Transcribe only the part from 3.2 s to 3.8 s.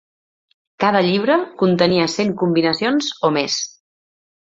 o més.